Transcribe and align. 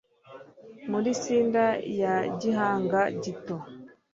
Muri 0.91 1.09
cinder 1.21 1.71
ya 2.01 2.15
gihanga 2.39 3.01
gito, 3.23 3.55